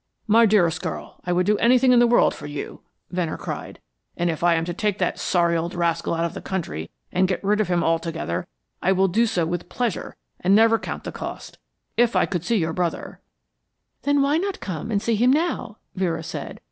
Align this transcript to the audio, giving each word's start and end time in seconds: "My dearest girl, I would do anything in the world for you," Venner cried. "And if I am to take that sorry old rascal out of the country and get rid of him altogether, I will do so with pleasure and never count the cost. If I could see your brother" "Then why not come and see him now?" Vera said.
"My 0.25 0.47
dearest 0.47 0.81
girl, 0.81 1.21
I 1.27 1.31
would 1.31 1.45
do 1.45 1.59
anything 1.59 1.91
in 1.91 1.99
the 1.99 2.07
world 2.07 2.33
for 2.33 2.47
you," 2.47 2.81
Venner 3.11 3.37
cried. 3.37 3.79
"And 4.17 4.31
if 4.31 4.43
I 4.43 4.55
am 4.55 4.65
to 4.65 4.73
take 4.73 4.97
that 4.97 5.19
sorry 5.19 5.55
old 5.55 5.75
rascal 5.75 6.15
out 6.15 6.25
of 6.25 6.33
the 6.33 6.41
country 6.41 6.89
and 7.11 7.27
get 7.27 7.43
rid 7.43 7.61
of 7.61 7.67
him 7.67 7.83
altogether, 7.83 8.47
I 8.81 8.93
will 8.93 9.07
do 9.07 9.27
so 9.27 9.45
with 9.45 9.69
pleasure 9.69 10.15
and 10.39 10.55
never 10.55 10.79
count 10.79 11.03
the 11.03 11.11
cost. 11.11 11.59
If 11.97 12.15
I 12.15 12.25
could 12.25 12.43
see 12.43 12.57
your 12.57 12.73
brother" 12.73 13.21
"Then 14.01 14.23
why 14.23 14.39
not 14.39 14.59
come 14.59 14.89
and 14.89 14.99
see 14.99 15.13
him 15.15 15.31
now?" 15.31 15.77
Vera 15.93 16.23
said. 16.23 16.59